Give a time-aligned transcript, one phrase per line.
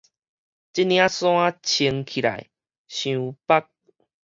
[0.03, 0.07] 這領衫
[1.61, 2.47] 穿起來
[2.89, 3.67] 傷縛